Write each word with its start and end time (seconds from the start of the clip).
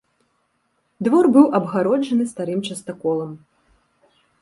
Двор 1.09 1.25
быў 1.37 1.45
абгароджаны 1.61 2.25
старым 2.33 2.59
частаколам. 2.71 3.31